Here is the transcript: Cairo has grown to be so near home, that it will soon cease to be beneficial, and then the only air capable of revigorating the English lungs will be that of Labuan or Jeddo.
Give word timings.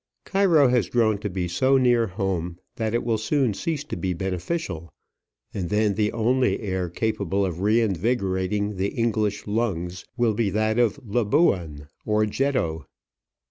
Cairo 0.25 0.67
has 0.69 0.89
grown 0.89 1.19
to 1.19 1.29
be 1.29 1.47
so 1.47 1.77
near 1.77 2.07
home, 2.07 2.57
that 2.77 2.95
it 2.95 3.03
will 3.03 3.19
soon 3.19 3.53
cease 3.53 3.83
to 3.83 3.95
be 3.95 4.13
beneficial, 4.13 4.91
and 5.53 5.69
then 5.69 5.93
the 5.93 6.11
only 6.11 6.59
air 6.61 6.89
capable 6.89 7.45
of 7.45 7.59
revigorating 7.61 8.77
the 8.77 8.95
English 8.95 9.45
lungs 9.45 10.03
will 10.17 10.33
be 10.33 10.49
that 10.49 10.79
of 10.79 10.97
Labuan 11.05 11.87
or 12.03 12.25
Jeddo. 12.25 12.87